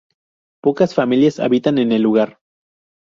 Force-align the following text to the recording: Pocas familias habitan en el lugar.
Pocas 0.61 0.95
familias 0.95 1.39
habitan 1.39 1.77
en 1.77 1.91
el 1.91 2.01
lugar. 2.01 2.39